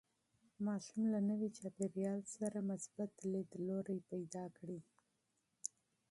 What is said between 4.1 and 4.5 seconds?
پیدا